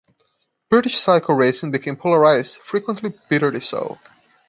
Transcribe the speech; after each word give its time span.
British 0.67 0.97
cycle 0.97 1.35
racing 1.35 1.69
became 1.69 1.95
polarised, 1.95 2.57
frequently 2.63 3.13
bitterly 3.29 3.59
so. 3.59 3.99